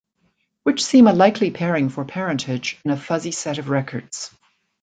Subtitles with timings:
[0.63, 4.31] Which seem a likely pairing for parentage, in a fuzzy set of records.